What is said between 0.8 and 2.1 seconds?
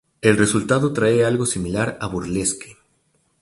trae algo similar a